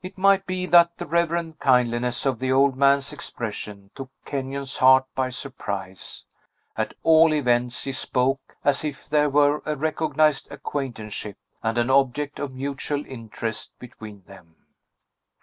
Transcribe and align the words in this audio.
It 0.00 0.16
might 0.16 0.46
be 0.46 0.64
that 0.64 0.96
the 0.96 1.04
reverend 1.04 1.60
kindliness 1.60 2.24
of 2.24 2.38
the 2.38 2.50
old 2.50 2.74
man's 2.74 3.12
expression 3.12 3.90
took 3.94 4.10
Kenyon's 4.24 4.78
heart 4.78 5.04
by 5.14 5.28
surprise; 5.28 6.24
at 6.74 6.94
all 7.02 7.34
events, 7.34 7.84
he 7.84 7.92
spoke 7.92 8.56
as 8.64 8.82
if 8.82 9.10
there 9.10 9.28
were 9.28 9.60
a 9.66 9.76
recognized 9.76 10.48
acquaintanceship, 10.50 11.36
and 11.62 11.76
an 11.76 11.90
object 11.90 12.38
of 12.38 12.54
mutual 12.54 13.04
interest 13.04 13.78
between 13.78 14.22
them. 14.22 14.56